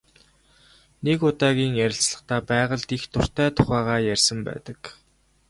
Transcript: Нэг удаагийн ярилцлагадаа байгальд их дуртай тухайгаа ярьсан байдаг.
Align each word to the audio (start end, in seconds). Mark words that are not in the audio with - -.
Нэг 1.05 1.19
удаагийн 1.29 1.73
ярилцлагадаа 1.85 2.41
байгальд 2.51 2.89
их 2.97 3.03
дуртай 3.13 3.49
тухайгаа 3.57 3.99
ярьсан 4.13 4.39
байдаг. 4.47 4.79